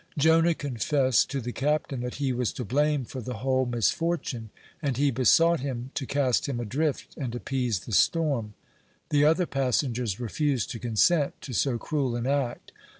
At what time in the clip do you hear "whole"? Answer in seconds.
3.35-3.67